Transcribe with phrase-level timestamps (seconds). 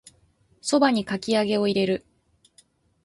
[0.63, 2.07] 蕎麦にかき揚げを入れる